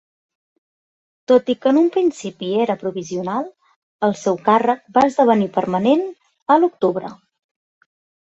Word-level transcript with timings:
Tot 1.31 1.49
i 1.53 1.55
que 1.65 1.69
en 1.71 1.79
un 1.81 1.89
principi 1.97 2.47
era 2.63 2.75
provisional, 2.83 3.45
el 4.09 4.17
seu 4.23 4.39
càrrec 4.49 4.81
va 4.97 5.05
esdevenir 5.09 5.49
permanent 5.59 6.01
a 6.55 6.57
l'octubre. 6.65 7.13